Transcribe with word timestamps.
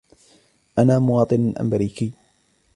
أنا 0.79 0.99
مواطن 0.99 1.53
أمريكي. 1.59 2.11